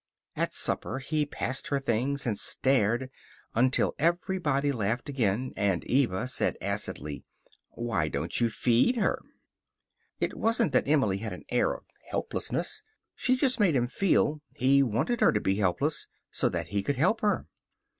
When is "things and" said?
1.79-2.35